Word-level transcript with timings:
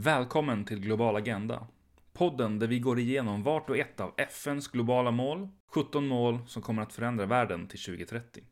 Välkommen 0.00 0.64
till 0.64 0.80
Global 0.80 1.16
Agenda. 1.16 1.66
Podden 2.12 2.58
där 2.58 2.66
vi 2.66 2.78
går 2.78 2.98
igenom 2.98 3.42
vart 3.42 3.70
och 3.70 3.78
ett 3.78 4.00
av 4.00 4.14
FNs 4.16 4.68
globala 4.68 5.10
mål, 5.10 5.48
17 5.66 6.08
mål 6.08 6.38
som 6.46 6.62
kommer 6.62 6.82
att 6.82 6.92
förändra 6.92 7.26
världen 7.26 7.66
till 7.66 7.80
2030. 7.80 8.42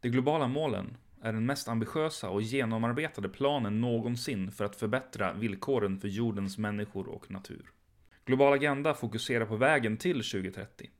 De 0.00 0.08
globala 0.08 0.48
målen 0.48 0.96
är 1.22 1.32
den 1.32 1.46
mest 1.46 1.68
ambitiösa 1.68 2.30
och 2.30 2.42
genomarbetade 2.42 3.28
planen 3.28 3.80
någonsin 3.80 4.50
för 4.50 4.64
att 4.64 4.76
förbättra 4.76 5.32
villkoren 5.32 5.98
för 5.98 6.08
jordens 6.08 6.58
människor 6.58 7.08
och 7.08 7.30
natur. 7.30 7.70
Global 8.24 8.52
Agenda 8.52 8.94
fokuserar 8.94 9.46
på 9.46 9.56
vägen 9.56 9.96
till 9.96 10.22
2030. 10.22 10.90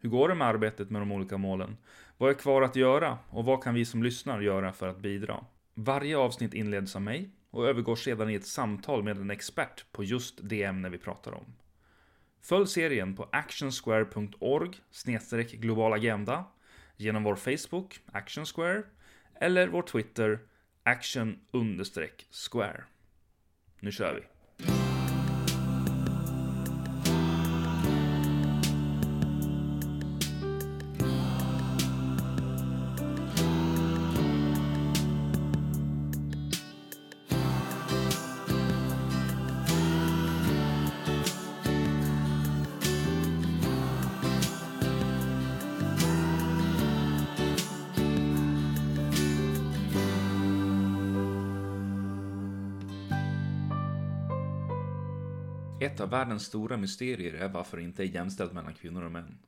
Hur 0.00 0.08
går 0.08 0.28
det 0.28 0.34
med 0.34 0.48
arbetet 0.48 0.90
med 0.90 1.02
de 1.02 1.12
olika 1.12 1.38
målen? 1.38 1.76
Vad 2.18 2.30
är 2.30 2.34
kvar 2.34 2.62
att 2.62 2.76
göra 2.76 3.18
och 3.30 3.44
vad 3.44 3.62
kan 3.62 3.74
vi 3.74 3.84
som 3.84 4.02
lyssnar 4.02 4.40
göra 4.40 4.72
för 4.72 4.88
att 4.88 4.98
bidra? 4.98 5.44
Varje 5.74 6.16
avsnitt 6.18 6.54
inleds 6.54 6.96
av 6.96 7.02
mig 7.02 7.30
och 7.56 7.68
övergår 7.68 7.96
sedan 7.96 8.30
i 8.30 8.34
ett 8.34 8.46
samtal 8.46 9.02
med 9.02 9.18
en 9.18 9.30
expert 9.30 9.84
på 9.92 10.04
just 10.04 10.38
det 10.42 10.62
ämne 10.62 10.88
vi 10.88 10.98
pratar 10.98 11.32
om. 11.32 11.44
Följ 12.40 12.66
serien 12.66 13.16
på 13.16 13.28
actionsquare.org 13.32 14.70
globalagenda 15.52 16.44
genom 16.96 17.24
vår 17.24 17.34
Facebook, 17.34 18.00
Actionsquare, 18.12 18.82
eller 19.40 19.68
vår 19.68 19.82
Twitter, 19.82 20.38
action-square. 20.82 22.84
Nu 23.80 23.92
kör 23.92 24.14
vi! 24.14 24.35
Ett 55.86 56.00
av 56.00 56.10
världens 56.10 56.46
stora 56.46 56.76
mysterier 56.76 57.34
är 57.34 57.48
varför 57.48 57.76
det 57.76 57.82
inte 57.82 58.02
är 58.02 58.06
jämställt 58.06 58.52
mellan 58.52 58.74
kvinnor 58.74 59.04
och 59.04 59.12
män. 59.12 59.38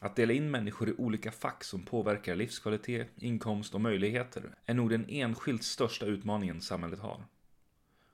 Att 0.00 0.16
dela 0.16 0.32
in 0.32 0.50
människor 0.50 0.88
i 0.88 0.94
olika 0.98 1.32
fack 1.32 1.64
som 1.64 1.82
påverkar 1.82 2.36
livskvalitet, 2.36 3.08
inkomst 3.16 3.74
och 3.74 3.80
möjligheter 3.80 4.54
är 4.66 4.74
nog 4.74 4.90
den 4.90 5.04
enskilt 5.08 5.62
största 5.62 6.06
utmaningen 6.06 6.60
samhället 6.60 6.98
har. 6.98 7.24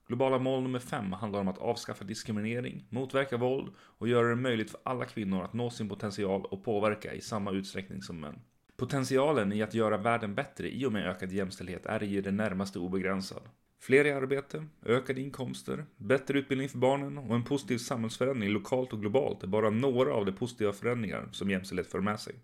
Globala 0.06 0.38
mål 0.38 0.62
nummer 0.62 0.78
5 0.78 1.12
handlar 1.12 1.40
om 1.40 1.48
att 1.48 1.58
avskaffa 1.58 2.04
diskriminering, 2.04 2.84
motverka 2.90 3.36
våld 3.36 3.72
och 3.78 4.08
göra 4.08 4.28
det 4.28 4.36
möjligt 4.36 4.70
för 4.70 4.80
alla 4.82 5.04
kvinnor 5.04 5.42
att 5.42 5.52
nå 5.52 5.70
sin 5.70 5.88
potential 5.88 6.44
och 6.44 6.64
påverka 6.64 7.14
i 7.14 7.20
samma 7.20 7.52
utsträckning 7.52 8.02
som 8.02 8.20
män. 8.20 8.40
Potentialen 8.76 9.52
i 9.52 9.62
att 9.62 9.74
göra 9.74 9.96
världen 9.96 10.34
bättre 10.34 10.70
i 10.70 10.86
och 10.86 10.92
med 10.92 11.06
ökad 11.06 11.32
jämställdhet 11.32 11.86
är 11.86 12.02
i 12.02 12.20
det 12.20 12.32
närmaste 12.32 12.78
obegränsad. 12.78 13.42
Fler 13.80 14.04
i 14.04 14.12
arbete, 14.12 14.66
ökade 14.86 15.20
inkomster, 15.20 15.84
bättre 15.96 16.38
utbildning 16.38 16.68
för 16.68 16.78
barnen 16.78 17.18
och 17.18 17.34
en 17.34 17.44
positiv 17.44 17.78
samhällsförändring 17.78 18.50
lokalt 18.50 18.92
och 18.92 19.00
globalt 19.00 19.42
är 19.42 19.46
bara 19.46 19.70
några 19.70 20.14
av 20.14 20.26
de 20.26 20.32
positiva 20.32 20.72
förändringar 20.72 21.28
som 21.32 21.50
jämställdhet 21.50 21.90
för 21.90 22.00
med 22.00 22.20
sig. 22.20 22.34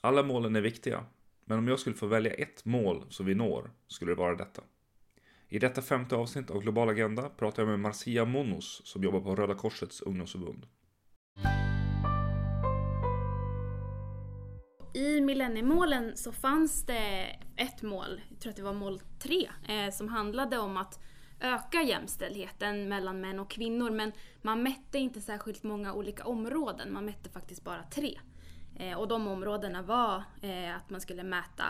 Alla 0.00 0.22
målen 0.22 0.56
är 0.56 0.60
viktiga, 0.60 1.04
men 1.44 1.58
om 1.58 1.68
jag 1.68 1.78
skulle 1.80 1.96
få 1.96 2.06
välja 2.06 2.32
ett 2.32 2.64
mål 2.64 3.04
som 3.08 3.26
vi 3.26 3.34
når 3.34 3.70
skulle 3.86 4.10
det 4.10 4.16
vara 4.16 4.36
detta. 4.36 4.62
I 5.48 5.58
detta 5.58 5.82
femte 5.82 6.16
avsnitt 6.16 6.50
av 6.50 6.62
Global 6.62 6.88
Agenda 6.88 7.28
pratar 7.28 7.62
jag 7.62 7.68
med 7.68 7.80
Marcia 7.80 8.24
Monos 8.24 8.82
som 8.84 9.02
jobbar 9.02 9.20
på 9.20 9.36
Röda 9.36 9.54
Korsets 9.54 10.00
ungdomsförbund. 10.00 10.66
I 14.98 15.20
millenniemålen 15.20 16.16
så 16.16 16.32
fanns 16.32 16.86
det 16.86 17.36
ett 17.56 17.82
mål, 17.82 18.20
jag 18.28 18.40
tror 18.40 18.50
att 18.50 18.56
det 18.56 18.62
var 18.62 18.72
mål 18.72 19.00
tre, 19.18 19.48
eh, 19.68 19.92
som 19.92 20.08
handlade 20.08 20.58
om 20.58 20.76
att 20.76 21.00
öka 21.40 21.82
jämställdheten 21.82 22.88
mellan 22.88 23.20
män 23.20 23.38
och 23.38 23.50
kvinnor 23.50 23.90
men 23.90 24.12
man 24.42 24.62
mätte 24.62 24.98
inte 24.98 25.20
särskilt 25.20 25.62
många 25.62 25.94
olika 25.94 26.24
områden, 26.24 26.92
man 26.92 27.04
mätte 27.04 27.30
faktiskt 27.30 27.64
bara 27.64 27.82
tre. 27.82 28.18
Eh, 28.76 28.98
och 28.98 29.08
de 29.08 29.28
områdena 29.28 29.82
var 29.82 30.22
eh, 30.42 30.76
att 30.76 30.90
man 30.90 31.00
skulle 31.00 31.22
mäta 31.22 31.64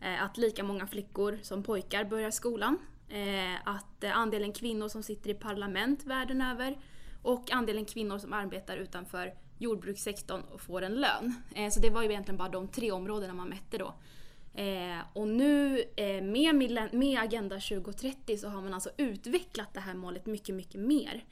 eh, 0.00 0.22
att 0.22 0.36
lika 0.36 0.64
många 0.64 0.86
flickor 0.86 1.38
som 1.42 1.62
pojkar 1.62 2.04
börjar 2.04 2.30
skolan, 2.30 2.78
eh, 3.08 3.68
att 3.68 4.04
eh, 4.04 4.16
andelen 4.16 4.52
kvinnor 4.52 4.88
som 4.88 5.02
sitter 5.02 5.30
i 5.30 5.34
parlament 5.34 6.04
världen 6.04 6.42
över 6.42 6.78
och 7.22 7.52
andelen 7.52 7.84
kvinnor 7.84 8.18
som 8.18 8.32
arbetar 8.32 8.76
utanför 8.76 9.34
jordbrukssektorn 9.60 10.40
och 10.40 10.60
får 10.60 10.82
en 10.82 10.94
lön. 10.94 11.34
Eh, 11.54 11.70
så 11.70 11.80
det 11.80 11.90
var 11.90 12.02
ju 12.02 12.10
egentligen 12.10 12.38
bara 12.38 12.48
de 12.48 12.68
tre 12.68 12.90
områdena 12.90 13.34
man 13.34 13.48
mätte 13.48 13.78
då. 13.78 13.94
Eh, 14.54 14.98
och 15.12 15.28
nu 15.28 15.84
eh, 15.96 16.22
med, 16.22 16.54
med 16.92 17.20
Agenda 17.20 17.60
2030 17.60 18.38
så 18.38 18.48
har 18.48 18.62
man 18.62 18.74
alltså 18.74 18.90
utvecklat 18.96 19.74
det 19.74 19.80
här 19.80 19.94
målet 19.94 20.26
mycket, 20.26 20.54
mycket 20.54 20.80
mer. 20.80 21.24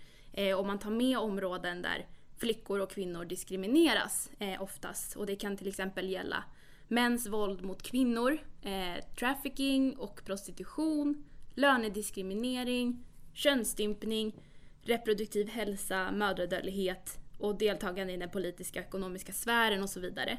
och 0.56 0.66
man 0.66 0.78
tar 0.78 0.90
med 0.90 1.18
områden 1.18 1.82
där 1.82 2.06
flickor 2.36 2.80
och 2.80 2.90
kvinnor 2.90 3.24
diskrimineras 3.24 4.30
oftast. 4.60 5.16
Och 5.16 5.26
det 5.26 5.36
kan 5.36 5.56
till 5.56 5.68
exempel 5.68 6.10
gälla 6.10 6.44
mäns 6.88 7.26
våld 7.28 7.62
mot 7.62 7.82
kvinnor, 7.82 8.38
trafficking 9.18 9.96
och 9.96 10.24
prostitution, 10.24 11.24
lönediskriminering, 11.54 13.04
könsstympning, 13.32 14.32
reproduktiv 14.82 15.48
hälsa, 15.48 16.10
mödradödlighet, 16.12 17.18
och 17.38 17.58
deltagande 17.58 18.12
i 18.12 18.16
den 18.16 18.30
politiska 18.30 18.80
och 18.80 18.86
ekonomiska 18.86 19.32
sfären 19.32 19.82
och 19.82 19.90
så 19.90 20.00
vidare. 20.00 20.38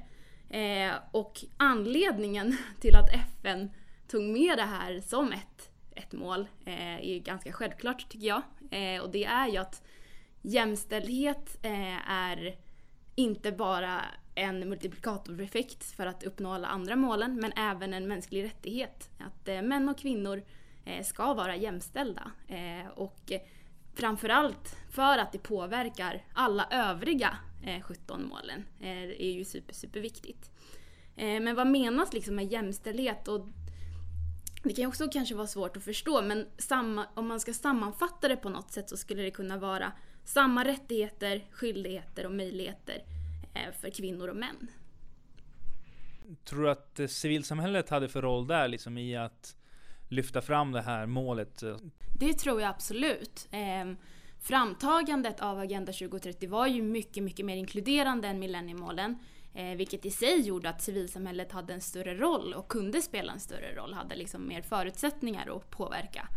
Eh, 0.50 0.92
och 1.12 1.44
anledningen 1.58 2.58
till 2.80 2.96
att 2.96 3.14
FN 3.14 3.72
tog 4.08 4.24
med 4.24 4.58
det 4.58 4.64
här 4.64 5.02
som 5.02 5.32
ett, 5.32 5.72
ett 5.96 6.12
mål 6.12 6.48
eh, 6.66 7.10
är 7.10 7.20
ganska 7.20 7.52
självklart 7.52 8.10
tycker 8.10 8.28
jag. 8.28 8.42
Eh, 8.72 9.02
och 9.02 9.10
det 9.10 9.26
är 9.26 9.48
ju 9.48 9.58
att 9.58 9.84
jämställdhet 10.42 11.58
eh, 11.62 12.12
är 12.12 12.56
inte 13.16 13.52
bara 13.52 14.02
en 14.36 14.70
multiplikatoreffekt 14.70 15.84
för 15.84 16.06
att 16.06 16.24
uppnå 16.24 16.54
alla 16.54 16.68
andra 16.68 16.96
målen 16.96 17.36
men 17.36 17.52
även 17.52 17.94
en 17.94 18.08
mänsklig 18.08 18.44
rättighet. 18.44 19.10
Att 19.18 19.48
eh, 19.48 19.62
män 19.62 19.90
och 19.90 19.98
kvinnor 19.98 20.44
eh, 20.86 21.04
ska 21.04 21.34
vara 21.34 21.56
jämställda. 21.56 22.32
Eh, 22.48 22.88
och 22.96 23.32
framförallt 24.00 24.76
för 24.90 25.18
att 25.18 25.32
det 25.32 25.40
påverkar 25.40 26.24
alla 26.34 26.68
övriga 26.72 27.38
eh, 27.64 27.82
17 27.82 28.28
målen. 28.28 28.66
Eh, 28.80 29.04
är 29.04 29.32
ju 29.32 29.46
super, 29.46 29.74
super 29.74 30.00
viktigt. 30.00 30.52
Eh, 31.16 31.40
men 31.40 31.56
vad 31.56 31.68
menas 31.68 32.14
liksom 32.14 32.36
med 32.36 32.52
jämställdhet? 32.52 33.28
Och 33.28 33.48
det 34.64 34.74
kan 34.74 34.82
ju 34.82 34.88
också 34.88 35.08
kanske 35.08 35.36
vara 35.36 35.48
svårt 35.48 35.78
att 35.78 35.84
förstå 35.84 36.22
men 36.22 36.48
samma, 36.58 37.08
om 37.14 37.28
man 37.28 37.40
ska 37.40 37.54
sammanfatta 37.54 38.28
det 38.28 38.36
på 38.38 38.50
något 38.50 38.72
sätt 38.72 38.90
så 38.90 38.98
skulle 38.98 39.22
det 39.22 39.32
kunna 39.32 39.58
vara 39.58 39.92
samma 40.26 40.66
rättigheter, 40.66 41.46
skyldigheter 41.52 42.26
och 42.26 42.32
möjligheter 42.32 43.04
eh, 43.54 43.74
för 43.82 43.90
kvinnor 43.90 44.28
och 44.28 44.36
män. 44.36 44.68
Tror 46.44 46.64
du 46.64 46.70
att 46.70 47.00
eh, 47.00 47.08
civilsamhället 47.08 47.90
hade 47.90 48.10
för 48.10 48.22
roll 48.22 48.48
där 48.48 48.68
liksom 48.68 48.98
i 48.98 49.18
att 49.18 49.56
lyfta 50.10 50.42
fram 50.42 50.72
det 50.72 50.82
här 50.82 51.06
målet? 51.06 51.64
Det 52.20 52.34
tror 52.34 52.62
jag 52.62 52.70
absolut. 52.70 53.48
Eh, 53.52 53.94
framtagandet 54.40 55.40
av 55.40 55.60
Agenda 55.60 55.94
2030 55.94 56.50
var 56.50 56.68
ju 56.68 56.82
mycket, 56.82 57.24
mycket 57.24 57.46
mer 57.46 57.56
inkluderande 57.56 58.28
än 58.28 58.40
millenniemålen. 58.40 59.18
Eh, 59.54 59.76
vilket 59.76 60.06
i 60.06 60.12
sig 60.12 60.42
gjorde 60.42 60.70
att 60.70 60.82
civilsamhället 60.82 61.52
hade 61.52 61.74
en 61.74 61.82
större 61.82 62.16
roll 62.16 62.54
och 62.54 62.68
kunde 62.68 63.02
spela 63.02 63.34
en 63.34 63.40
större 63.40 63.76
roll, 63.76 63.94
hade 63.94 64.16
liksom 64.16 64.48
mer 64.48 64.62
förutsättningar 64.62 65.56
att 65.56 65.70
påverka. 65.70 66.28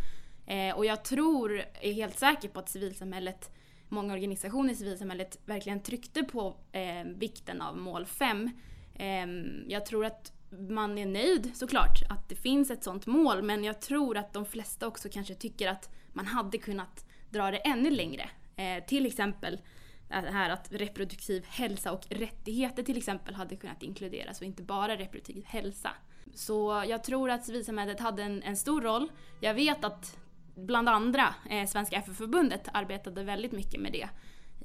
Eh, 0.47 0.77
och 0.77 0.87
jag 0.87 1.05
tror, 1.05 1.65
är 1.81 1.93
helt 1.93 2.19
säker 2.19 2.49
på 2.49 2.61
att 2.61 2.69
civilsamhället, 2.69 3.51
många 3.89 4.13
organisationer 4.13 4.73
i 4.73 4.77
civilsamhället 4.77 5.39
verkligen 5.45 5.83
tryckte 5.83 6.23
på 6.23 6.57
eh, 6.73 7.05
vikten 7.05 7.63
av 7.63 7.77
mål 7.77 8.07
5. 8.07 8.51
Ehm, 8.95 9.65
jag 9.69 9.87
tror 9.87 10.05
att 10.05 10.33
man 10.59 10.99
är 10.99 11.07
nöjd 11.07 11.51
såklart 11.55 12.03
att 12.09 12.29
det 12.29 12.35
finns 12.35 12.71
ett 12.71 12.85
sånt 12.85 13.07
mål 13.07 13.43
men 13.43 13.65
jag 13.65 13.81
tror 13.81 14.17
att 14.17 14.33
de 14.33 14.45
flesta 14.45 14.87
också 14.87 15.09
kanske 15.13 15.35
tycker 15.35 15.69
att 15.69 15.91
man 16.13 16.27
hade 16.27 16.59
kunnat 16.59 17.07
dra 17.31 17.51
det 17.51 17.57
ännu 17.57 17.91
längre. 17.91 18.31
Eh, 18.57 18.85
till 18.85 19.07
exempel 19.07 19.61
det 20.09 20.31
här 20.31 20.51
att 20.51 20.73
reproduktiv 20.73 21.45
hälsa 21.47 21.93
och 21.93 22.07
rättigheter 22.11 22.83
till 22.83 22.97
exempel 22.97 23.35
hade 23.35 23.57
kunnat 23.57 23.83
inkluderas 23.83 24.41
och 24.41 24.47
inte 24.47 24.63
bara 24.63 24.97
reproduktiv 24.97 25.45
hälsa. 25.45 25.91
Så 26.35 26.85
jag 26.89 27.05
tror 27.05 27.31
att 27.31 27.45
civilsamhället 27.45 28.01
hade 28.01 28.23
en, 28.23 28.43
en 28.43 28.57
stor 28.57 28.81
roll. 28.83 29.13
Jag 29.41 29.55
vet 29.55 29.85
att 29.85 30.19
bland 30.55 30.89
andra 30.89 31.35
eh, 31.51 31.67
Svenska 31.67 31.97
FF-förbundet 31.97 32.69
arbetade 32.73 33.25
väldigt 33.25 33.53
mycket 33.53 33.81
med 33.81 33.93
det 33.93 34.09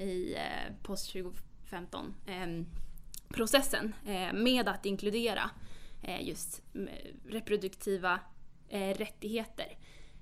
i 0.04 0.36
eh, 0.36 0.74
post 0.84 1.12
2015 1.12 2.14
ehm, 2.28 2.66
processen 3.30 3.96
eh, 4.06 4.34
med 4.34 4.68
att 4.68 4.86
inkludera 4.86 5.50
Eh, 5.50 5.77
Eh, 6.02 6.28
just 6.28 6.62
mm, 6.76 6.90
reproduktiva 7.28 8.20
eh, 8.70 8.98
rättigheter. 8.98 9.78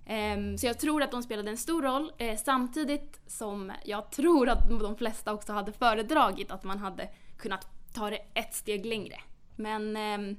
Ehm, 0.06 0.58
så 0.58 0.66
jag 0.66 0.80
tror 0.80 1.04
att 1.04 1.12
de 1.12 1.24
spelade 1.24 1.50
en 1.50 1.58
stor 1.58 1.82
roll 1.82 2.12
eh, 2.18 2.38
samtidigt 2.38 3.22
som 3.28 3.72
jag 3.86 4.12
tror 4.12 4.50
att 4.50 4.70
de 4.70 4.96
flesta 4.96 5.34
också 5.34 5.54
hade 5.54 5.72
föredragit 5.72 6.52
att 6.52 6.64
man 6.64 6.80
hade 6.80 7.10
kunnat 7.38 7.68
ta 7.94 8.10
det 8.10 8.20
ett 8.34 8.54
steg 8.54 8.86
längre. 8.86 9.16
Men 9.56 9.98
ehm, 9.98 10.36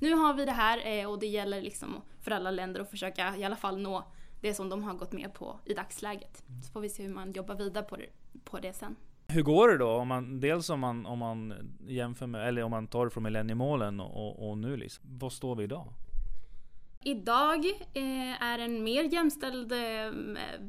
nu 0.00 0.14
har 0.14 0.34
vi 0.34 0.44
det 0.44 0.52
här 0.52 1.06
och 1.06 1.18
det 1.18 1.26
gäller 1.26 1.62
liksom 1.62 2.02
för 2.20 2.30
alla 2.30 2.50
länder 2.50 2.80
att 2.80 2.90
försöka 2.90 3.36
i 3.36 3.44
alla 3.44 3.56
fall 3.56 3.78
nå 3.78 4.04
det 4.40 4.54
som 4.54 4.68
de 4.68 4.82
har 4.82 4.94
gått 4.94 5.12
med 5.12 5.34
på 5.34 5.60
i 5.64 5.74
dagsläget. 5.74 6.42
Så 6.64 6.72
får 6.72 6.80
vi 6.80 6.88
se 6.88 7.02
hur 7.02 7.14
man 7.14 7.32
jobbar 7.32 7.54
vidare 7.54 7.84
på 7.84 7.96
det, 7.96 8.06
på 8.44 8.58
det 8.58 8.72
sen. 8.72 8.96
Hur 9.32 9.42
går 9.42 9.68
det 9.68 9.78
då? 9.78 9.90
Om 9.90 10.08
man, 10.08 10.40
dels 10.40 10.70
om 10.70 10.80
man, 10.80 11.06
om 11.06 11.18
man 11.18 11.54
jämför 11.86 12.26
med, 12.26 12.48
eller 12.48 12.62
om 12.62 12.70
man 12.70 12.86
tar 12.86 13.04
det 13.04 13.10
från 13.10 13.22
millenniemålen 13.22 14.00
och, 14.00 14.50
och 14.50 14.58
nu 14.58 14.76
liksom. 14.76 15.04
Var 15.18 15.30
står 15.30 15.56
vi 15.56 15.64
idag? 15.64 15.92
Idag 17.04 17.64
eh, 17.94 18.42
är 18.42 18.58
en 18.58 18.84
mer 18.84 19.04
jämställd 19.04 19.72
eh, 19.72 20.12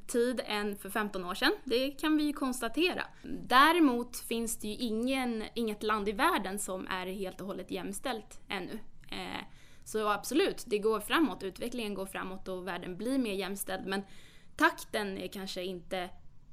tid 0.08 0.42
än 0.46 0.78
för 0.78 0.90
15 0.90 1.26
år 1.26 1.34
sedan. 1.34 1.52
Det 1.64 1.92
kan 1.92 2.18
vi 2.18 2.24
ju 2.24 2.34
konstatera. 2.34 3.04
Däremot 3.48 4.18
finns 4.18 4.58
det 4.60 4.68
ju 4.68 4.76
ingen, 4.76 5.44
inget 5.54 5.84
land 5.84 6.10
i 6.10 6.12
världen 6.12 6.60
som 6.60 6.88
är 6.88 7.06
helt 7.06 7.42
och 7.42 7.48
hållet 7.48 7.72
jämställt 7.72 8.40
ännu. 8.48 8.80
Eh, 9.08 9.44
så 9.84 10.10
absolut, 10.10 10.64
det 10.68 10.80
går 10.80 11.00
framåt. 11.00 11.44
Utvecklingen 11.44 11.94
går 11.94 12.06
framåt 12.06 12.48
och 12.48 12.68
världen 12.68 12.98
blir 12.98 13.18
mer 13.18 13.34
jämställd. 13.34 13.88
Men 13.88 14.02
takten 14.56 15.18
är 15.18 15.28
kanske 15.28 15.64
inte 15.64 16.10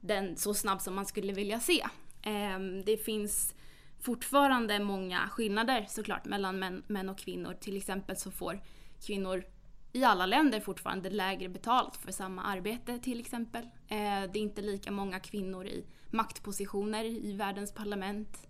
den 0.06 0.36
så 0.36 0.54
snabb 0.54 0.80
som 0.80 0.94
man 0.94 1.06
skulle 1.06 1.32
vilja 1.32 1.60
se. 1.60 1.86
Ehm, 2.22 2.84
det 2.84 2.96
finns 2.96 3.54
fortfarande 4.00 4.78
många 4.78 5.28
skillnader 5.28 5.86
såklart 5.88 6.24
mellan 6.24 6.58
män, 6.58 6.82
män 6.86 7.08
och 7.08 7.18
kvinnor. 7.18 7.54
Till 7.60 7.76
exempel 7.76 8.16
så 8.16 8.30
får 8.30 8.60
kvinnor 9.06 9.44
i 9.92 10.04
alla 10.04 10.26
länder 10.26 10.60
fortfarande 10.60 11.10
lägre 11.10 11.48
betalt 11.48 11.96
för 11.96 12.12
samma 12.12 12.42
arbete 12.42 12.98
till 12.98 13.20
exempel. 13.20 13.64
Eh, 13.64 13.98
det 14.32 14.38
är 14.38 14.42
inte 14.42 14.62
lika 14.62 14.90
många 14.90 15.20
kvinnor 15.20 15.66
i 15.66 15.86
maktpositioner 16.10 17.04
i 17.04 17.32
världens 17.32 17.74
parlament. 17.74 18.48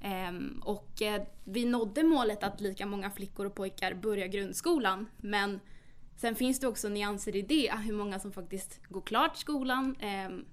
Ehm, 0.00 0.62
och 0.64 1.02
eh, 1.02 1.22
vi 1.44 1.64
nådde 1.64 2.02
målet 2.02 2.42
att 2.42 2.60
lika 2.60 2.86
många 2.86 3.10
flickor 3.10 3.46
och 3.46 3.54
pojkar 3.54 3.94
börjar 3.94 4.26
grundskolan 4.26 5.06
men 5.16 5.60
sen 6.16 6.34
finns 6.34 6.60
det 6.60 6.68
också 6.68 6.88
nyanser 6.88 7.36
i 7.36 7.42
det, 7.42 7.72
hur 7.84 7.92
många 7.92 8.18
som 8.18 8.32
faktiskt 8.32 8.80
går 8.88 9.00
klart 9.00 9.36
skolan 9.36 9.96
ehm, 10.00 10.44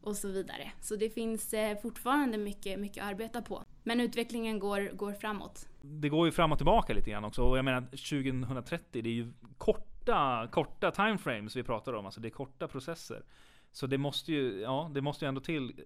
och 0.00 0.16
så 0.16 0.28
vidare. 0.28 0.72
Så 0.80 0.96
det 0.96 1.10
finns 1.10 1.54
eh, 1.54 1.78
fortfarande 1.78 2.38
mycket, 2.38 2.80
mycket 2.80 3.02
att 3.02 3.10
arbeta 3.10 3.42
på. 3.42 3.64
Men 3.82 4.00
utvecklingen 4.00 4.58
går, 4.58 4.96
går 4.96 5.12
framåt. 5.12 5.68
Det 5.80 6.08
går 6.08 6.26
ju 6.26 6.32
fram 6.32 6.52
och 6.52 6.58
tillbaka 6.58 6.92
lite 6.92 7.10
grann 7.10 7.24
också. 7.24 7.42
Och 7.42 7.58
jag 7.58 7.64
menar 7.64 7.80
2030, 7.80 9.02
det 9.02 9.08
är 9.08 9.12
ju 9.12 9.32
korta, 9.58 10.48
korta 10.52 10.90
timeframes 10.90 11.56
vi 11.56 11.62
pratar 11.62 11.92
om. 11.92 12.04
Alltså 12.04 12.20
det 12.20 12.28
är 12.28 12.30
korta 12.30 12.68
processer. 12.68 13.24
Så 13.72 13.86
det 13.86 13.98
måste 13.98 14.32
ju, 14.32 14.60
ja, 14.60 14.90
det 14.94 15.00
måste 15.00 15.24
ju 15.24 15.28
ändå 15.28 15.40
till 15.40 15.84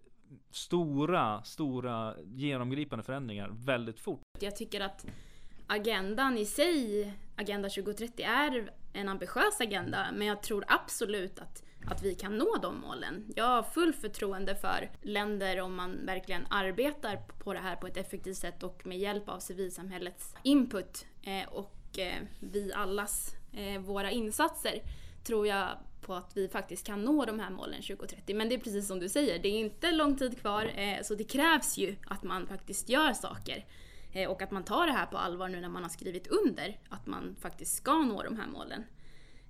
stora, 0.50 1.42
stora 1.42 2.14
genomgripande 2.24 3.02
förändringar 3.02 3.50
väldigt 3.52 4.00
fort. 4.00 4.20
Jag 4.40 4.56
tycker 4.56 4.80
att 4.80 5.06
agendan 5.66 6.38
i 6.38 6.44
sig, 6.44 7.12
Agenda 7.36 7.68
2030, 7.68 8.24
är 8.24 8.72
en 8.92 9.08
ambitiös 9.08 9.60
agenda. 9.60 10.06
Men 10.12 10.26
jag 10.26 10.42
tror 10.42 10.64
absolut 10.68 11.38
att 11.38 11.64
att 11.86 12.02
vi 12.02 12.14
kan 12.14 12.38
nå 12.38 12.56
de 12.56 12.80
målen. 12.80 13.24
Jag 13.36 13.44
har 13.44 13.62
full 13.62 13.92
förtroende 13.92 14.54
för 14.54 14.90
länder 15.02 15.60
om 15.60 15.74
man 15.74 16.06
verkligen 16.06 16.46
arbetar 16.50 17.16
på 17.16 17.52
det 17.52 17.58
här 17.58 17.76
på 17.76 17.86
ett 17.86 17.96
effektivt 17.96 18.36
sätt 18.36 18.62
och 18.62 18.86
med 18.86 18.98
hjälp 18.98 19.28
av 19.28 19.38
civilsamhällets 19.38 20.34
input 20.42 21.06
eh, 21.22 21.48
och 21.48 21.98
eh, 21.98 22.22
vi 22.40 22.72
allas, 22.72 23.34
eh, 23.52 23.80
våra 23.80 24.10
insatser, 24.10 24.82
tror 25.24 25.46
jag 25.46 25.68
på 26.00 26.14
att 26.14 26.36
vi 26.36 26.48
faktiskt 26.48 26.86
kan 26.86 27.04
nå 27.04 27.24
de 27.24 27.40
här 27.40 27.50
målen 27.50 27.82
2030. 27.82 28.36
Men 28.36 28.48
det 28.48 28.54
är 28.54 28.58
precis 28.58 28.88
som 28.88 28.98
du 28.98 29.08
säger, 29.08 29.38
det 29.38 29.48
är 29.48 29.60
inte 29.60 29.92
lång 29.92 30.16
tid 30.16 30.40
kvar 30.40 30.70
så 31.02 31.14
det 31.14 31.24
krävs 31.24 31.78
ju 31.78 31.96
att 32.06 32.22
man 32.22 32.46
faktiskt 32.46 32.88
gör 32.88 33.12
saker. 33.12 33.64
Och 34.28 34.42
att 34.42 34.50
man 34.50 34.64
tar 34.64 34.86
det 34.86 34.92
här 34.92 35.06
på 35.06 35.18
allvar 35.18 35.48
nu 35.48 35.60
när 35.60 35.68
man 35.68 35.82
har 35.82 35.90
skrivit 35.90 36.26
under 36.26 36.80
att 36.88 37.06
man 37.06 37.36
faktiskt 37.40 37.76
ska 37.76 37.98
nå 37.98 38.22
de 38.22 38.36
här 38.36 38.46
målen. 38.46 38.84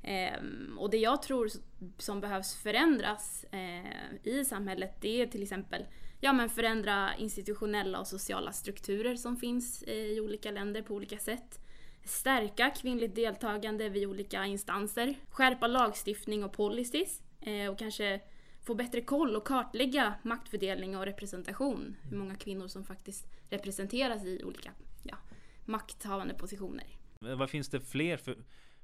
Ehm, 0.03 0.79
och 0.79 0.91
det 0.91 0.97
jag 0.97 1.23
tror 1.23 1.51
som 1.99 2.21
behövs 2.21 2.55
förändras 2.55 3.45
eh, 3.51 4.15
i 4.23 4.45
samhället 4.45 4.97
det 5.01 5.23
är 5.23 5.27
till 5.27 5.43
exempel 5.43 5.87
ja, 6.21 6.33
men 6.33 6.49
förändra 6.49 7.17
institutionella 7.17 8.01
och 8.01 8.07
sociala 8.07 8.53
strukturer 8.53 9.17
som 9.17 9.37
finns 9.37 9.83
i 9.83 10.21
olika 10.21 10.51
länder 10.51 10.83
på 10.83 10.95
olika 10.95 11.19
sätt. 11.19 11.61
Stärka 12.05 12.71
kvinnligt 12.71 13.15
deltagande 13.15 13.89
vid 13.89 14.07
olika 14.07 14.47
instanser. 14.47 15.15
Skärpa 15.31 15.67
lagstiftning 15.67 16.45
och 16.45 16.53
policies. 16.53 17.23
Eh, 17.41 17.71
och 17.71 17.79
kanske 17.79 18.21
få 18.63 18.75
bättre 18.75 19.01
koll 19.01 19.37
och 19.37 19.47
kartlägga 19.47 20.15
maktfördelning 20.23 20.97
och 20.97 21.05
representation. 21.05 21.97
Hur 22.11 22.17
många 22.17 22.35
kvinnor 22.35 22.69
som 22.69 22.85
faktiskt 22.85 23.27
representeras 23.51 24.25
i 24.25 24.45
olika 24.45 24.71
ja, 25.03 25.17
makthavande 25.65 26.35
positioner. 26.35 26.87
Vad 27.19 27.51
finns 27.51 27.69
det 27.69 27.81
fler 27.81 28.17
för 28.17 28.37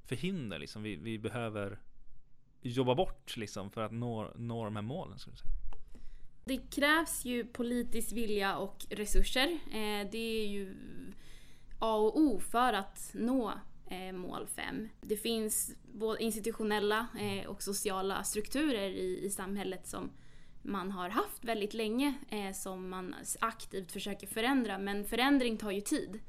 för 0.09 0.15
hinder 0.15 0.59
liksom 0.59 0.83
vi, 0.83 0.95
vi 0.95 1.19
behöver 1.19 1.79
jobba 2.61 2.95
bort 2.95 3.37
liksom 3.37 3.71
för 3.71 3.81
att 3.81 3.91
nå, 3.91 4.33
nå 4.35 4.65
de 4.65 4.75
här 4.75 4.83
målen? 4.83 5.19
Skulle 5.19 5.37
säga? 5.37 5.51
Det 6.45 6.57
krävs 6.57 7.25
ju 7.25 7.45
politisk 7.45 8.11
vilja 8.11 8.57
och 8.57 8.85
resurser. 8.89 9.59
Eh, 9.65 10.09
det 10.11 10.43
är 10.43 10.47
ju 10.47 10.75
A 11.79 11.95
och 11.95 12.19
O 12.19 12.39
för 12.39 12.73
att 12.73 13.11
nå 13.13 13.53
eh, 13.89 14.11
mål 14.11 14.47
5. 14.47 14.89
Det 15.01 15.17
finns 15.17 15.75
både 15.93 16.23
institutionella 16.23 17.07
eh, 17.19 17.49
och 17.49 17.63
sociala 17.63 18.23
strukturer 18.23 18.89
i, 18.89 19.29
samhället 19.29 19.87
som 19.87 20.11
man 20.61 20.91
har 20.91 21.09
haft 21.09 21.43
väldigt 21.43 21.73
länge 21.73 22.13
som 22.53 22.89
man 22.89 23.15
aktivt 23.39 23.91
försöker 23.91 24.27
förändra 24.27 24.77
men 24.77 25.05
förändring 25.05 25.57
tar 25.57 25.71
ju 25.71 25.81
tid. 25.81 26.19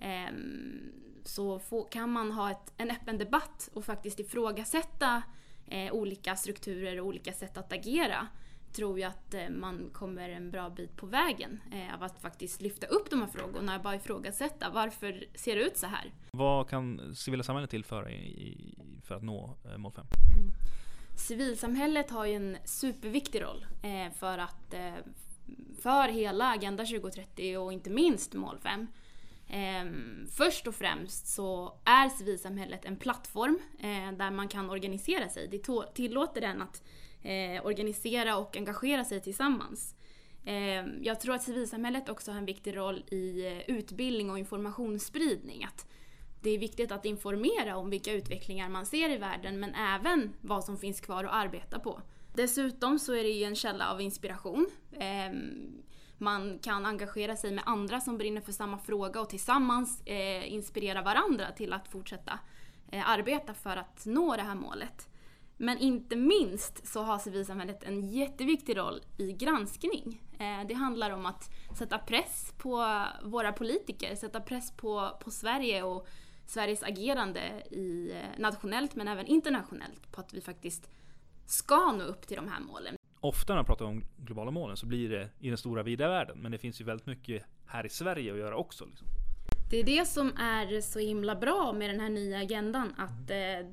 Mm. 0.00 1.01
Så 1.24 1.58
få, 1.58 1.82
kan 1.82 2.10
man 2.10 2.32
ha 2.32 2.50
ett, 2.50 2.72
en 2.76 2.90
öppen 2.90 3.18
debatt 3.18 3.70
och 3.74 3.84
faktiskt 3.84 4.20
ifrågasätta 4.20 5.22
eh, 5.66 5.92
olika 5.92 6.36
strukturer 6.36 7.00
och 7.00 7.06
olika 7.06 7.32
sätt 7.32 7.56
att 7.56 7.72
agera 7.72 8.28
tror 8.72 8.98
jag 8.98 9.08
att 9.08 9.34
eh, 9.34 9.48
man 9.50 9.90
kommer 9.92 10.28
en 10.28 10.50
bra 10.50 10.70
bit 10.70 10.96
på 10.96 11.06
vägen 11.06 11.60
eh, 11.72 11.94
av 11.94 12.02
att 12.02 12.18
faktiskt 12.18 12.62
lyfta 12.62 12.86
upp 12.86 13.10
de 13.10 13.20
här 13.20 13.28
frågorna 13.28 13.76
och 13.76 13.82
bara 13.82 13.94
ifrågasätta 13.94 14.70
varför 14.70 15.24
ser 15.34 15.56
det 15.56 15.62
ut 15.62 15.76
så 15.76 15.86
här? 15.86 16.12
Vad 16.30 16.68
kan 16.68 17.14
civila 17.14 17.42
samhället 17.42 17.70
tillföra 17.70 18.10
i, 18.10 18.14
i, 18.14 18.74
för 19.02 19.14
att 19.14 19.22
nå 19.22 19.56
eh, 19.64 19.78
mål 19.78 19.92
5? 19.92 20.06
Mm. 20.36 20.52
Civilsamhället 21.16 22.10
har 22.10 22.26
ju 22.26 22.34
en 22.34 22.56
superviktig 22.64 23.42
roll 23.42 23.66
eh, 23.82 24.12
för 24.12 24.38
att 24.38 24.74
eh, 24.74 24.94
för 25.82 26.08
hela 26.08 26.50
Agenda 26.50 26.84
2030 26.84 27.56
och 27.56 27.72
inte 27.72 27.90
minst 27.90 28.34
mål 28.34 28.58
5 28.58 28.80
Eh, 28.80 28.86
Ehm, 29.54 30.26
först 30.30 30.66
och 30.66 30.74
främst 30.74 31.26
så 31.26 31.78
är 31.84 32.08
civilsamhället 32.08 32.84
en 32.84 32.96
plattform 32.96 33.58
eh, 33.78 34.12
där 34.18 34.30
man 34.30 34.48
kan 34.48 34.70
organisera 34.70 35.28
sig. 35.28 35.48
Det 35.48 35.64
tillåter 35.94 36.40
den 36.40 36.62
att 36.62 36.82
eh, 37.22 37.66
organisera 37.66 38.36
och 38.36 38.56
engagera 38.56 39.04
sig 39.04 39.20
tillsammans. 39.20 39.94
Ehm, 40.44 41.02
jag 41.02 41.20
tror 41.20 41.34
att 41.34 41.42
civilsamhället 41.42 42.08
också 42.08 42.30
har 42.30 42.38
en 42.38 42.44
viktig 42.44 42.76
roll 42.76 43.04
i 43.10 43.46
eh, 43.46 43.76
utbildning 43.76 44.30
och 44.30 44.38
informationsspridning. 44.38 45.64
Att 45.64 45.86
det 46.40 46.50
är 46.50 46.58
viktigt 46.58 46.92
att 46.92 47.04
informera 47.04 47.76
om 47.76 47.90
vilka 47.90 48.12
utvecklingar 48.12 48.68
man 48.68 48.86
ser 48.86 49.10
i 49.10 49.16
världen 49.16 49.60
men 49.60 49.74
även 49.74 50.32
vad 50.40 50.64
som 50.64 50.78
finns 50.78 51.00
kvar 51.00 51.24
att 51.24 51.32
arbeta 51.32 51.78
på. 51.78 52.02
Dessutom 52.34 52.98
så 52.98 53.14
är 53.14 53.22
det 53.22 53.30
ju 53.30 53.44
en 53.44 53.56
källa 53.56 53.92
av 53.92 54.00
inspiration. 54.00 54.66
Ehm, 54.98 55.82
man 56.22 56.58
kan 56.58 56.86
engagera 56.86 57.36
sig 57.36 57.52
med 57.52 57.64
andra 57.66 58.00
som 58.00 58.18
brinner 58.18 58.40
för 58.40 58.52
samma 58.52 58.78
fråga 58.78 59.20
och 59.20 59.28
tillsammans 59.28 60.02
eh, 60.06 60.52
inspirera 60.52 61.02
varandra 61.02 61.52
till 61.52 61.72
att 61.72 61.88
fortsätta 61.88 62.38
eh, 62.92 63.10
arbeta 63.10 63.54
för 63.54 63.76
att 63.76 64.06
nå 64.06 64.36
det 64.36 64.42
här 64.42 64.54
målet. 64.54 65.08
Men 65.56 65.78
inte 65.78 66.16
minst 66.16 66.86
så 66.86 67.02
har 67.02 67.18
civilsamhället 67.18 67.82
en 67.82 68.08
jätteviktig 68.08 68.76
roll 68.76 69.02
i 69.18 69.32
granskning. 69.32 70.22
Eh, 70.38 70.66
det 70.68 70.74
handlar 70.74 71.10
om 71.10 71.26
att 71.26 71.50
sätta 71.78 71.98
press 71.98 72.52
på 72.58 73.04
våra 73.22 73.52
politiker, 73.52 74.16
sätta 74.16 74.40
press 74.40 74.72
på, 74.76 75.18
på 75.20 75.30
Sverige 75.30 75.82
och 75.82 76.08
Sveriges 76.46 76.82
agerande 76.82 77.40
i, 77.70 78.12
eh, 78.12 78.40
nationellt 78.40 78.94
men 78.94 79.08
även 79.08 79.26
internationellt 79.26 80.12
på 80.12 80.20
att 80.20 80.34
vi 80.34 80.40
faktiskt 80.40 80.90
ska 81.46 81.92
nå 81.92 82.04
upp 82.04 82.26
till 82.26 82.36
de 82.36 82.48
här 82.48 82.60
målen 82.60 82.96
ofta 83.22 83.52
när 83.52 83.58
man 83.58 83.64
pratar 83.64 83.84
om 83.84 84.04
globala 84.16 84.50
målen 84.50 84.76
så 84.76 84.86
blir 84.86 85.08
det 85.08 85.28
i 85.40 85.48
den 85.48 85.58
stora 85.58 85.82
vida 85.82 86.08
världen. 86.08 86.38
Men 86.38 86.52
det 86.52 86.58
finns 86.58 86.80
ju 86.80 86.84
väldigt 86.84 87.06
mycket 87.06 87.44
här 87.66 87.86
i 87.86 87.88
Sverige 87.88 88.32
att 88.32 88.38
göra 88.38 88.56
också. 88.56 88.84
Liksom. 88.84 89.06
Det 89.70 89.76
är 89.76 89.84
det 89.84 90.06
som 90.06 90.36
är 90.36 90.80
så 90.80 90.98
himla 90.98 91.34
bra 91.34 91.72
med 91.72 91.90
den 91.90 92.00
här 92.00 92.10
nya 92.10 92.38
agendan. 92.38 92.94
Att, 92.98 93.30
eh, 93.30 93.66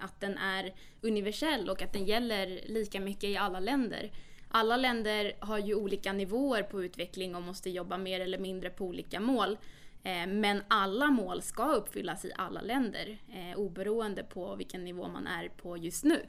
att 0.00 0.20
den 0.20 0.38
är 0.38 0.74
universell 1.00 1.70
och 1.70 1.82
att 1.82 1.92
den 1.92 2.04
gäller 2.04 2.60
lika 2.66 3.00
mycket 3.00 3.24
i 3.24 3.36
alla 3.36 3.60
länder. 3.60 4.10
Alla 4.48 4.76
länder 4.76 5.32
har 5.38 5.58
ju 5.58 5.74
olika 5.74 6.12
nivåer 6.12 6.62
på 6.62 6.84
utveckling 6.84 7.34
och 7.34 7.42
måste 7.42 7.70
jobba 7.70 7.98
mer 7.98 8.20
eller 8.20 8.38
mindre 8.38 8.70
på 8.70 8.84
olika 8.84 9.20
mål. 9.20 9.58
Eh, 10.02 10.26
men 10.26 10.62
alla 10.68 11.10
mål 11.10 11.42
ska 11.42 11.72
uppfyllas 11.72 12.24
i 12.24 12.32
alla 12.36 12.60
länder 12.60 13.18
eh, 13.28 13.58
oberoende 13.58 14.22
på 14.22 14.56
vilken 14.56 14.84
nivå 14.84 15.08
man 15.08 15.26
är 15.26 15.48
på 15.48 15.76
just 15.76 16.04
nu. 16.04 16.22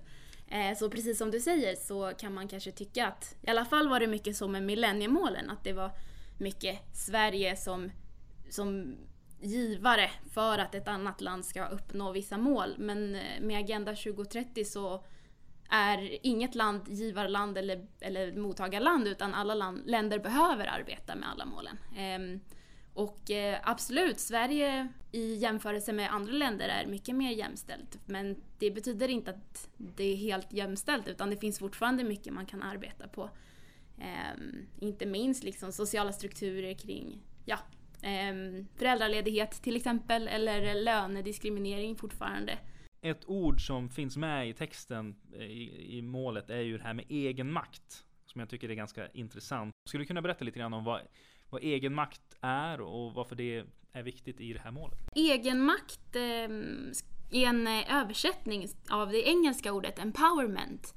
Eh, 0.51 0.77
så 0.77 0.89
precis 0.89 1.17
som 1.17 1.31
du 1.31 1.39
säger 1.39 1.75
så 1.75 2.13
kan 2.17 2.33
man 2.33 2.47
kanske 2.47 2.71
tycka 2.71 3.07
att, 3.07 3.35
i 3.41 3.49
alla 3.49 3.65
fall 3.65 3.89
var 3.89 3.99
det 3.99 4.07
mycket 4.07 4.35
så 4.35 4.47
med 4.47 4.63
millenniemålen, 4.63 5.49
att 5.49 5.63
det 5.63 5.73
var 5.73 5.91
mycket 6.37 6.79
Sverige 6.93 7.55
som, 7.55 7.91
som 8.49 8.97
givare 9.41 10.11
för 10.33 10.57
att 10.57 10.75
ett 10.75 10.87
annat 10.87 11.21
land 11.21 11.45
ska 11.45 11.65
uppnå 11.65 12.11
vissa 12.11 12.37
mål. 12.37 12.75
Men 12.77 13.15
eh, 13.15 13.41
med 13.41 13.59
Agenda 13.59 13.95
2030 13.95 14.65
så 14.65 15.03
är 15.69 16.25
inget 16.25 16.55
land 16.55 16.81
givarland 16.87 17.57
eller, 17.57 17.87
eller 17.99 18.33
mottagarland 18.33 19.07
utan 19.07 19.33
alla 19.33 19.53
land, 19.53 19.81
länder 19.85 20.19
behöver 20.19 20.65
arbeta 20.65 21.15
med 21.15 21.29
alla 21.29 21.45
målen. 21.45 21.77
Ehm, 21.97 22.39
och 22.99 23.31
eh, 23.31 23.59
absolut, 23.63 24.19
Sverige 24.19 24.87
i 25.11 25.35
jämförelse 25.35 25.93
med 25.93 26.13
andra 26.13 26.33
länder 26.33 26.69
är 26.69 26.87
mycket 26.87 27.15
mer 27.15 27.31
jämställt. 27.31 27.99
Men 28.05 28.41
det 28.57 28.71
betyder 28.71 29.07
inte 29.07 29.31
att 29.31 29.69
det 29.77 30.03
är 30.03 30.15
helt 30.15 30.53
jämställt 30.53 31.07
utan 31.07 31.29
det 31.29 31.37
finns 31.37 31.59
fortfarande 31.59 32.03
mycket 32.03 32.33
man 32.33 32.45
kan 32.45 32.61
arbeta 32.61 33.07
på. 33.07 33.29
Ehm, 33.99 34.65
inte 34.79 35.05
minst 35.05 35.43
liksom 35.43 35.71
sociala 35.71 36.11
strukturer 36.11 36.73
kring 36.73 37.21
ja, 37.45 37.59
ehm, 38.01 38.67
föräldraledighet 38.75 39.51
till 39.51 39.75
exempel 39.75 40.27
eller 40.27 40.83
lönediskriminering 40.83 41.95
fortfarande. 41.95 42.57
Ett 43.01 43.25
ord 43.25 43.67
som 43.67 43.89
finns 43.89 44.17
med 44.17 44.49
i 44.49 44.53
texten 44.53 45.15
eh, 45.33 45.41
i, 45.41 45.97
i 45.97 46.01
målet 46.01 46.49
är 46.49 46.61
ju 46.61 46.77
det 46.77 46.83
här 46.83 46.93
med 46.93 47.05
egenmakt. 47.09 48.05
Som 48.25 48.39
jag 48.39 48.49
tycker 48.49 48.69
är 48.69 48.73
ganska 48.73 49.07
intressant. 49.07 49.73
Skulle 49.89 50.03
du 50.03 50.07
kunna 50.07 50.21
berätta 50.21 50.45
lite 50.45 50.59
grann 50.59 50.73
om 50.73 50.83
vad 50.83 51.01
vad 51.49 51.63
egenmakt 51.63 52.21
är 52.41 52.81
och 52.81 53.13
varför 53.13 53.35
det 53.35 53.65
är 53.93 54.03
viktigt 54.03 54.41
i 54.41 54.53
det 54.53 54.59
här 54.59 54.71
målet. 54.71 54.99
Egenmakt 55.15 56.15
eh, 56.15 56.23
är 57.31 57.47
en 57.47 57.67
eh, 57.67 57.95
översättning 58.01 58.67
av 58.89 59.11
det 59.11 59.27
engelska 59.27 59.73
ordet 59.73 59.99
empowerment. 59.99 60.93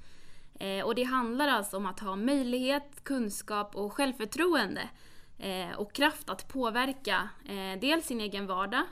Eh, 0.63 0.85
och 0.85 0.95
det 0.95 1.03
handlar 1.03 1.49
alltså 1.49 1.77
om 1.77 1.87
att 1.87 2.01
ha 2.01 2.17
möjlighet, 2.17 3.05
kunskap 3.05 3.77
och 3.77 3.93
självförtroende 3.93 4.89
eh, 5.39 5.71
och 5.77 5.93
kraft 5.93 6.31
att 6.31 6.49
påverka 6.49 7.29
eh, 7.45 7.81
dels 7.81 8.07
sin 8.07 8.21
egen 8.21 8.47
vardag 8.47 8.83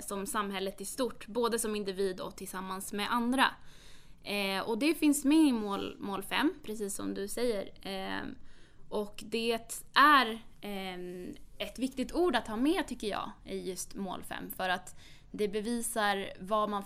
som 0.00 0.26
samhället 0.26 0.80
i 0.80 0.84
stort, 0.84 1.26
både 1.26 1.58
som 1.58 1.76
individ 1.76 2.20
och 2.20 2.36
tillsammans 2.36 2.92
med 2.92 3.12
andra. 3.12 3.46
och 4.66 4.78
det 4.78 4.94
finns 4.94 5.24
med 5.24 5.38
i 5.38 5.52
mål, 5.52 5.96
mål 5.98 6.22
5, 6.22 6.54
precis 6.62 6.94
som 6.94 7.14
du 7.14 7.28
säger. 7.28 7.70
Ehm, 7.82 8.34
och 8.88 9.24
det 9.26 9.58
är 9.94 10.38
ehm, 10.60 11.34
ett 11.58 11.78
viktigt 11.78 12.12
ord 12.12 12.36
att 12.36 12.48
ha 12.48 12.56
med 12.56 12.86
tycker 12.86 13.08
jag 13.08 13.30
i 13.44 13.58
just 13.58 13.94
mål 13.94 14.22
5 14.22 14.50
för 14.50 14.68
att 14.68 14.96
det 15.30 15.48
bevisar 15.48 16.26
vad 16.40 16.70
man, 16.70 16.82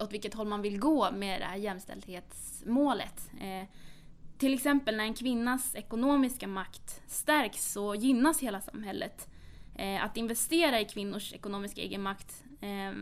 åt 0.00 0.12
vilket 0.12 0.34
håll 0.34 0.46
man 0.46 0.62
vill 0.62 0.78
gå 0.78 1.10
med 1.12 1.40
det 1.40 1.44
här 1.44 1.56
jämställdhetsmålet. 1.56 3.30
Eh, 3.40 3.68
till 4.38 4.54
exempel 4.54 4.96
när 4.96 5.04
en 5.04 5.14
kvinnas 5.14 5.74
ekonomiska 5.74 6.48
makt 6.48 7.02
stärks 7.06 7.72
så 7.72 7.94
gynnas 7.94 8.40
hela 8.40 8.60
samhället. 8.60 9.28
Eh, 9.76 10.04
att 10.04 10.16
investera 10.16 10.80
i 10.80 10.84
kvinnors 10.84 11.32
ekonomiska 11.32 11.80
egenmakt 11.80 12.44
eh, 12.60 12.92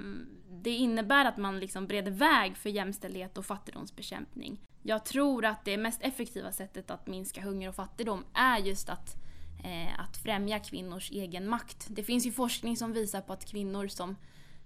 det 0.51 0.71
innebär 0.71 1.25
att 1.25 1.37
man 1.37 1.61
liksom 1.61 1.87
breder 1.87 2.11
väg 2.11 2.57
för 2.57 2.71
jämställdhet 2.71 3.39
och 3.39 3.47
fattigdomsbekämpning. 3.47 4.61
Jag 4.89 5.05
tror 5.05 5.45
att 5.45 5.65
det 5.65 5.77
mest 5.77 6.03
effektiva 6.03 6.53
sättet 6.53 6.91
att 6.91 7.07
minska 7.07 7.43
hunger 7.43 7.69
och 7.69 7.75
fattigdom 7.75 8.25
är 8.35 8.59
just 8.59 8.89
att 8.89 9.17
eh, 9.65 10.01
att 10.01 10.17
främja 10.17 10.59
kvinnors 10.59 11.11
egen 11.11 11.49
makt. 11.49 11.87
Det 11.91 12.03
finns 12.03 12.27
ju 12.27 12.33
forskning 12.33 12.77
som 12.77 12.93
visar 12.93 13.21
på 13.21 13.33
att 13.33 13.45
kvinnor 13.45 13.89
som 13.89 14.17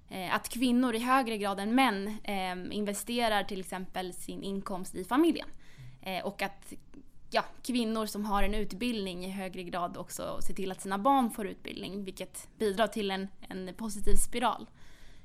eh, 0.09 0.35
att 0.35 0.49
kvinnor 0.49 0.95
i 0.95 0.99
högre 0.99 1.38
grad 1.38 1.61
än 1.61 1.75
män 1.75 2.07
eh, 2.25 2.76
investerar 2.76 3.45
till 3.45 3.61
exempel 3.61 4.12
sin 4.12 4.43
inkomst 4.43 4.95
i 4.95 5.05
familjen. 5.05 5.49
Eh, 6.02 6.25
och 6.25 6.43
att 6.43 6.73
ja, 7.31 7.45
kvinnor 7.62 8.07
som 8.07 8.25
har 8.25 8.43
en 8.43 8.55
utbildning 8.55 9.25
i 9.25 9.31
högre 9.31 9.62
grad 9.62 9.97
också 9.97 10.38
ser 10.47 10.55
till 10.55 10.73
att 10.73 10.81
sina 10.81 10.99
barn 10.99 11.31
får 11.31 11.47
utbildning, 11.47 12.05
vilket 12.05 12.49
bidrar 12.59 12.87
till 12.87 13.11
en, 13.11 13.29
en 13.49 13.75
positiv 13.75 14.17
spiral. 14.17 14.71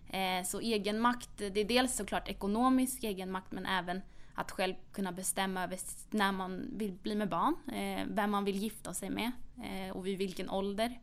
Eh, 0.09 0.45
så 0.45 0.59
egenmakt, 0.59 1.37
det 1.37 1.59
är 1.59 1.65
dels 1.65 1.95
såklart 1.95 2.27
ekonomisk 2.27 3.03
egenmakt 3.03 3.51
men 3.51 3.65
även 3.65 4.01
att 4.37 4.51
själv 4.51 4.73
kunna 4.91 5.11
bestämma 5.11 5.63
över 5.63 5.79
när 6.09 6.31
man 6.31 6.69
vill 6.77 6.93
bli 6.93 7.15
med 7.15 7.29
barn, 7.29 7.55
eh, 7.67 8.05
vem 8.07 8.31
man 8.31 8.45
vill 8.45 8.57
gifta 8.57 8.93
sig 8.93 9.09
med 9.09 9.31
eh, 9.63 9.97
och 9.97 10.07
vid 10.07 10.17
vilken 10.17 10.49
ålder. 10.49 10.99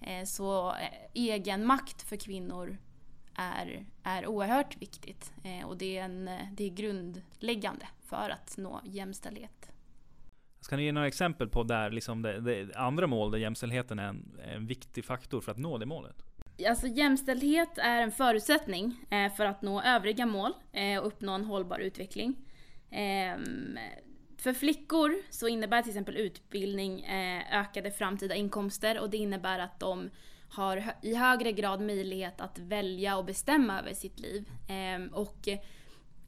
Eh, 0.00 0.24
så 0.24 0.74
egen 1.14 1.66
makt 1.66 2.02
för 2.02 2.16
kvinnor 2.16 2.76
är, 3.34 3.86
är 4.02 4.26
oerhört 4.26 4.82
viktigt 4.82 5.32
och 5.66 5.76
det 5.76 5.98
är, 5.98 6.04
en, 6.04 6.30
det 6.52 6.64
är 6.64 6.68
grundläggande 6.68 7.88
för 8.00 8.30
att 8.30 8.54
nå 8.58 8.80
jämställdhet. 8.84 9.70
Ska 10.60 10.76
ni 10.76 10.84
ge 10.84 10.92
några 10.92 11.06
exempel 11.06 11.48
på 11.48 11.62
där 11.62 11.90
liksom 11.90 12.22
det, 12.22 12.40
det 12.40 12.76
andra 12.76 13.06
mål 13.06 13.30
där 13.30 13.38
jämställdheten 13.38 13.98
är 13.98 14.08
en, 14.08 14.40
en 14.44 14.66
viktig 14.66 15.04
faktor 15.04 15.40
för 15.40 15.52
att 15.52 15.58
nå 15.58 15.78
det 15.78 15.86
målet? 15.86 16.22
Alltså 16.68 16.86
jämställdhet 16.86 17.78
är 17.78 18.02
en 18.02 18.12
förutsättning 18.12 19.04
för 19.36 19.44
att 19.44 19.62
nå 19.62 19.82
övriga 19.82 20.26
mål 20.26 20.52
och 21.00 21.06
uppnå 21.06 21.32
en 21.32 21.44
hållbar 21.44 21.78
utveckling. 21.78 22.36
Ehm, 22.90 23.78
för 24.36 24.52
flickor 24.52 25.14
så 25.30 25.48
innebär 25.48 25.82
till 25.82 25.90
exempel 25.90 26.16
utbildning 26.16 27.00
eh, 27.00 27.60
ökade 27.60 27.90
framtida 27.90 28.34
inkomster 28.34 29.00
och 29.00 29.10
det 29.10 29.16
innebär 29.16 29.58
att 29.58 29.80
de 29.80 30.10
har 30.50 30.84
i 31.02 31.14
högre 31.14 31.52
grad 31.52 31.80
möjlighet 31.80 32.40
att 32.40 32.58
välja 32.58 33.16
och 33.16 33.24
bestämma 33.24 33.78
över 33.78 33.94
sitt 33.94 34.20
liv. 34.20 34.50
Ehm, 34.68 35.08
och 35.08 35.48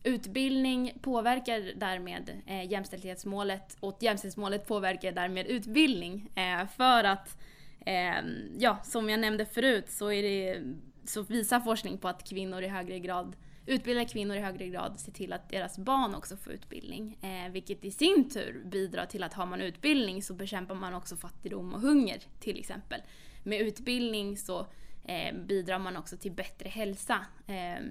utbildning 0.05 0.93
påverkar 1.03 1.73
därmed 1.77 2.43
eh, 2.47 2.71
jämställdhetsmålet 2.73 3.77
och 3.81 3.99
jämställdhetsmålet 4.01 4.67
påverkar 4.67 5.13
därmed 5.13 5.47
utbildning. 5.47 6.31
Eh, 6.35 6.69
för 6.77 7.05
att, 7.05 7.39
ehm, 7.87 8.27
ja, 8.59 8.79
som 8.85 9.11
jag 9.11 9.21
nämnde 9.21 9.47
förut 9.47 9.91
så, 9.91 10.13
är 10.13 10.23
det, 10.23 10.63
så 11.05 11.23
visar 11.23 11.61
forskning 11.61 11.99
på 11.99 12.09
att 12.09 12.29
kvinnor 12.29 12.63
i 12.63 12.69
högre 12.69 12.99
grad 12.99 13.37
utbilda 13.67 14.05
kvinnor 14.05 14.37
i 14.37 14.41
högre 14.41 14.69
grad 14.69 15.01
se 15.01 15.11
till 15.11 15.33
att 15.33 15.49
deras 15.49 15.79
barn 15.79 16.15
också 16.15 16.37
får 16.37 16.53
utbildning. 16.53 17.19
Eh, 17.23 17.53
vilket 17.53 17.85
i 17.85 17.91
sin 17.91 18.31
tur 18.31 18.63
bidrar 18.65 19.07
till 19.07 19.23
att 19.23 19.35
har 19.35 19.47
man 19.47 19.61
utbildning 19.61 20.23
så 20.23 20.35
bekämpar 20.35 20.75
man 20.75 20.95
också 20.95 21.17
fattigdom 21.17 21.75
och 21.75 21.81
hunger 21.81 22.19
till 22.41 22.59
exempel. 22.59 23.01
Med 23.43 23.61
utbildning 23.61 24.37
så 24.37 24.67
eh, 25.05 25.35
bidrar 25.35 25.79
man 25.79 25.97
också 25.97 26.17
till 26.17 26.33
bättre 26.33 26.69
hälsa. 26.69 27.27
Eh, 27.47 27.85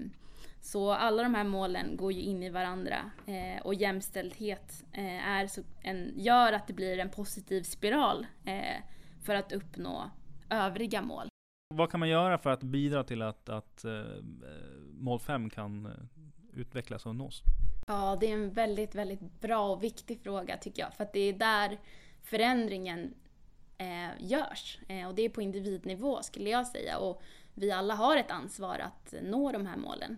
så 0.62 0.92
alla 0.92 1.24
de 1.24 1.36
här 1.36 1.44
målen 1.44 1.98
går 1.98 2.12
ju 2.12 2.22
in 2.22 2.44
i 2.44 2.50
varandra 2.50 3.12
eh, 3.25 3.62
och 3.62 3.74
jämställdhet 3.74 4.84
eh, 4.92 5.28
är 5.28 5.48
så 5.48 5.62
en, 5.82 6.13
gör 6.16 6.54
att 6.54 6.68
det 6.68 6.74
blir 6.74 7.00
en 7.00 7.10
positiv 7.10 7.63
spiral 7.63 8.28
eh, 8.46 8.84
för 9.24 9.36
att 9.36 9.51
uppnå 9.51 10.12
övriga 10.50 11.01
mål. 11.01 11.31
Vad 11.72 11.92
kan 11.92 12.00
man 12.00 12.10
göra 12.10 12.38
för 12.38 12.50
att 12.50 12.63
bidra 12.63 13.04
till 13.04 13.22
att, 13.22 13.50
att 13.50 13.86
uh, 13.86 14.24
mål 14.94 15.20
5 15.20 15.50
kan 15.50 15.86
uh, 15.86 15.92
utvecklas 16.54 17.06
och 17.06 17.16
nås? 17.16 17.42
Ja, 17.88 18.18
det 18.20 18.28
är 18.28 18.34
en 18.34 18.54
väldigt, 18.54 18.96
väldigt 18.96 19.42
bra 19.42 19.70
och 19.70 19.84
viktig 19.84 20.20
fråga 20.24 20.58
tycker 20.58 20.82
jag. 20.82 20.94
För 20.94 21.04
att 21.04 21.13
det 21.13 21.20
är 21.20 21.34
där 21.34 21.80
förändringen 22.24 23.13
eh, 23.78 24.10
görs. 24.20 24.80
Eh, 24.88 25.08
och 25.08 25.16
det 25.16 25.22
är 25.22 25.30
på 25.30 25.42
individnivå 25.42 26.24
skulle 26.24 26.50
jag 26.50 26.68
säga. 26.68 26.98
Och 26.98 27.22
vi 27.54 27.72
alla 27.72 27.96
har 27.96 28.18
ett 28.18 28.32
ansvar 28.32 28.80
att 28.80 29.13
eh, 29.13 29.22
nå 29.24 29.51
de 29.51 29.66
här 29.66 29.78
målen. 29.78 30.18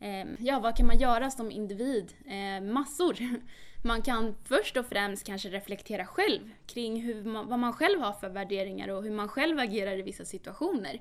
Eh, 0.00 0.26
ja, 0.38 0.60
vad 0.60 0.76
kan 0.76 0.86
man 0.86 0.98
göra 0.98 1.30
som 1.30 1.50
individ? 1.50 2.12
Ehm, 2.26 2.72
massor. 2.72 3.16
Man 3.82 4.02
kan 4.02 4.34
först 4.44 4.76
och 4.76 4.86
främst 4.86 5.26
kanske 5.26 5.48
reflektera 5.48 6.06
själv 6.06 6.50
kring 6.66 7.02
hur 7.02 7.24
man, 7.24 7.48
vad 7.48 7.58
man 7.58 7.72
själv 7.72 8.00
har 8.00 8.12
för 8.12 8.28
värderingar 8.28 8.88
och 8.88 9.02
hur 9.02 9.10
man 9.10 9.28
själv 9.28 9.58
agerar 9.58 9.98
i 9.98 10.02
vissa 10.02 10.24
situationer. 10.24 11.00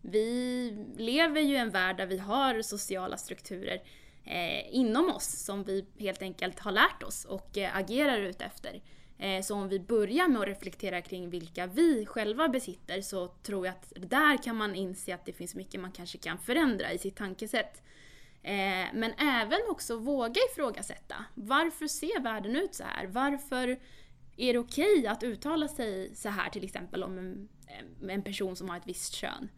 Vi 0.00 0.86
lever 0.96 1.40
ju 1.40 1.54
i 1.54 1.58
en 1.58 1.70
värld 1.70 1.96
där 1.96 2.06
vi 2.06 2.18
har 2.18 2.62
sociala 2.62 3.16
strukturer 3.16 3.82
eh, 4.24 4.74
inom 4.74 5.10
oss 5.10 5.44
som 5.44 5.64
vi 5.64 5.86
helt 5.98 6.22
enkelt 6.22 6.58
har 6.58 6.72
lärt 6.72 7.02
oss 7.02 7.24
och 7.24 7.58
eh, 7.58 7.76
agerar 7.76 8.18
utefter. 8.18 8.82
Eh, 9.18 9.42
så 9.42 9.54
om 9.54 9.68
vi 9.68 9.80
börjar 9.80 10.28
med 10.28 10.42
att 10.42 10.48
reflektera 10.48 11.02
kring 11.02 11.30
vilka 11.30 11.66
vi 11.66 12.06
själva 12.06 12.48
besitter 12.48 13.00
så 13.00 13.28
tror 13.28 13.66
jag 13.66 13.74
att 13.74 13.92
där 13.96 14.42
kan 14.42 14.56
man 14.56 14.74
inse 14.74 15.14
att 15.14 15.26
det 15.26 15.32
finns 15.32 15.54
mycket 15.54 15.80
man 15.80 15.92
kanske 15.92 16.18
kan 16.18 16.38
förändra 16.38 16.92
i 16.92 16.98
sitt 16.98 17.16
tankesätt. 17.16 17.82
Eh, 18.42 18.86
men 18.92 19.12
även 19.18 19.60
också 19.70 19.96
våga 19.96 20.40
ifrågasätta. 20.52 21.24
Varför 21.34 21.86
ser 21.86 22.20
världen 22.20 22.56
ut 22.56 22.74
så 22.74 22.84
här? 22.84 23.06
Varför 23.06 23.78
är 24.36 24.52
det 24.52 24.58
okej 24.58 24.98
okay 24.98 25.06
att 25.06 25.22
uttala 25.22 25.68
sig 25.68 26.14
så 26.14 26.28
här 26.28 26.50
till 26.50 26.64
exempel 26.64 27.02
om 27.02 27.18
en, 27.18 27.48
eh, 27.66 28.14
en 28.14 28.22
person 28.22 28.56
som 28.56 28.68
har 28.68 28.76
ett 28.76 28.86
visst 28.86 29.14
kön? 29.14 29.48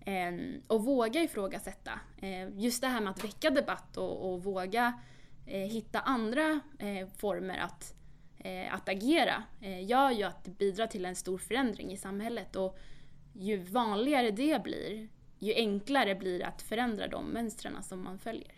Eh, 0.00 0.32
och 0.66 0.84
våga 0.84 1.22
ifrågasätta. 1.22 2.00
Eh, 2.22 2.58
just 2.58 2.80
det 2.80 2.88
här 2.88 3.00
med 3.00 3.10
att 3.10 3.24
väcka 3.24 3.50
debatt 3.50 3.96
och, 3.96 4.32
och 4.32 4.44
våga 4.44 5.00
eh, 5.46 5.60
hitta 5.60 6.00
andra 6.00 6.60
eh, 6.78 7.08
former 7.16 7.58
att, 7.58 7.94
eh, 8.38 8.74
att 8.74 8.88
agera 8.88 9.42
eh, 9.60 9.84
gör 9.84 10.10
ju 10.10 10.22
att 10.22 10.44
det 10.44 10.50
bidrar 10.50 10.86
till 10.86 11.04
en 11.04 11.16
stor 11.16 11.38
förändring 11.38 11.92
i 11.92 11.96
samhället. 11.96 12.56
Och 12.56 12.78
ju 13.32 13.56
vanligare 13.56 14.30
det 14.30 14.62
blir, 14.62 15.08
ju 15.40 15.54
enklare 15.54 16.14
blir 16.14 16.38
det 16.38 16.46
att 16.46 16.62
förändra 16.62 17.08
de 17.08 17.32
mönstren 17.32 17.82
som 17.82 18.04
man 18.04 18.18
följer. 18.18 18.54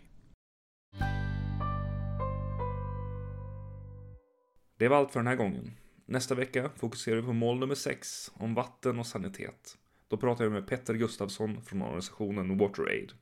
Det 4.77 4.87
var 4.87 4.97
allt 4.97 5.11
för 5.11 5.19
den 5.19 5.27
här 5.27 5.35
gången. 5.35 5.71
Nästa 6.05 6.35
vecka 6.35 6.69
fokuserar 6.75 7.15
vi 7.15 7.21
på 7.21 7.33
mål 7.33 7.59
nummer 7.59 7.75
6 7.75 8.31
om 8.33 8.53
vatten 8.53 8.99
och 8.99 9.07
sanitet. 9.07 9.77
Då 10.07 10.17
pratar 10.17 10.43
jag 10.43 10.53
med 10.53 10.67
Petter 10.67 10.93
Gustafsson 10.93 11.61
från 11.61 11.81
organisationen 11.81 12.57
WaterAid. 12.57 13.13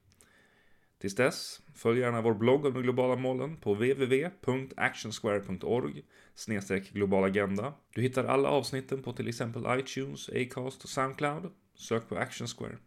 Tills 1.02 1.16
dess, 1.16 1.62
följ 1.76 2.00
gärna 2.00 2.22
vår 2.22 2.34
blogg 2.34 2.66
om 2.66 2.74
de 2.74 2.84
globala 2.84 3.16
målen 3.16 3.58
på 3.58 3.74
www.actionsquare.org 3.74 6.04
globalagenda. 6.92 7.74
Du 7.96 8.02
hittar 8.02 8.26
alla 8.26 8.50
avsnitten 8.50 9.04
på 9.04 9.14
till 9.14 9.28
exempel 9.28 9.80
iTunes, 9.80 10.30
Acast 10.30 10.84
och 10.84 10.90
Soundcloud. 10.90 11.52
Sök 11.76 12.10
på 12.10 12.16
Action 12.16 12.48
Square. 12.48 12.78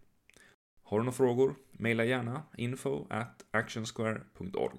Har 0.87 0.99
du 0.99 1.05
några 1.05 1.17
frågor? 1.17 1.55
Maila 1.73 2.05
gärna 2.05 2.43
info 2.57 3.07
at 3.11 3.45
actionsquare.org. 3.51 4.79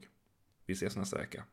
Vi 0.66 0.74
ses 0.74 0.96
nästa 0.96 1.18
vecka. 1.18 1.44